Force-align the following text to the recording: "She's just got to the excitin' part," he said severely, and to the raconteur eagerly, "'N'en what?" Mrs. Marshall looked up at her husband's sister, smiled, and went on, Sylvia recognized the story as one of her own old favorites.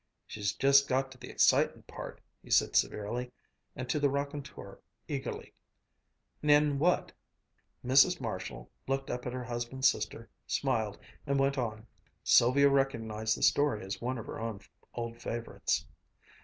"She's 0.25 0.53
just 0.55 0.87
got 0.87 1.11
to 1.11 1.19
the 1.19 1.29
excitin' 1.29 1.83
part," 1.83 2.21
he 2.41 2.49
said 2.49 2.75
severely, 2.75 3.31
and 3.75 3.87
to 3.87 3.99
the 3.99 4.09
raconteur 4.09 4.79
eagerly, 5.07 5.53
"'N'en 6.41 6.79
what?" 6.79 7.11
Mrs. 7.85 8.19
Marshall 8.19 8.71
looked 8.87 9.11
up 9.11 9.27
at 9.27 9.33
her 9.33 9.43
husband's 9.43 9.89
sister, 9.89 10.27
smiled, 10.47 10.97
and 11.27 11.37
went 11.37 11.59
on, 11.59 11.85
Sylvia 12.23 12.67
recognized 12.67 13.37
the 13.37 13.43
story 13.43 13.85
as 13.85 14.01
one 14.01 14.17
of 14.17 14.25
her 14.25 14.39
own 14.39 14.61
old 14.95 15.19
favorites. 15.21 15.85